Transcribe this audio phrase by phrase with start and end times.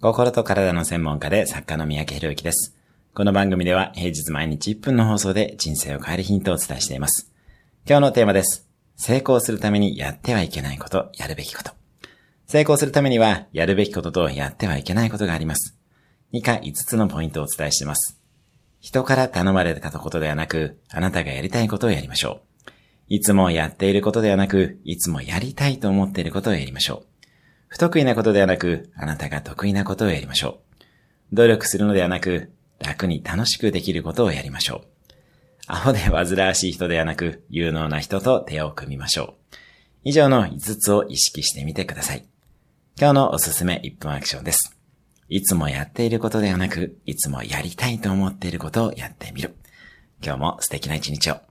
[0.00, 2.76] 心と体の専門家で作家の三宅博之です。
[3.14, 7.32] この番組では平日毎日1分の放送で人生を変えるヒントをお伝えしています。
[7.84, 8.68] 今日のテーマです。
[8.94, 11.72] 成功するためにやってはいけないこと、やるべきこと。
[12.46, 15.76] 成功するためにはやるべきこととやってはいけないことがあります。
[16.30, 18.20] 以下5つのポイントをお伝えしています。
[18.78, 22.70] 人から頼まれたことではなく、あなたがやりたいことをやりましょう。
[23.08, 27.17] いつもやっていることではなく、いつもやりたいと思っていることをやりましょう。
[27.68, 30.60] 不得意なことではなく、あなたが得意なことをやりましょ
[31.32, 31.34] う。
[31.34, 34.88] 努力するのではなく、楽に楽しくできることをやりましょう。
[35.66, 39.56] アホで煩わしい人ではなく、有能な人と手を組みましょう。
[40.04, 42.26] 以上の5つを意識してみてください。
[42.98, 44.76] 今日のおすすめ1分アクションです。
[45.28, 49.54] いつもやっていることではなく、いつもやりたいと思っていることをやってみる。
[50.24, 51.47] 今日も素敵な一日を。